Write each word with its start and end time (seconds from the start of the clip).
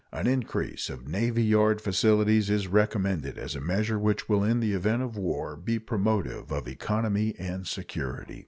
An 0.11 0.25
increase 0.25 0.89
of 0.89 1.07
navy 1.07 1.43
yard 1.43 1.79
facilities 1.79 2.49
is 2.49 2.67
recommended 2.67 3.37
as 3.37 3.55
a 3.55 3.61
measure 3.61 3.99
which 3.99 4.27
will 4.27 4.43
in 4.43 4.59
the 4.59 4.73
event 4.73 5.03
of 5.03 5.15
war 5.15 5.55
be 5.55 5.77
promotive 5.77 6.51
of 6.51 6.67
economy 6.67 7.35
and 7.37 7.67
security. 7.67 8.39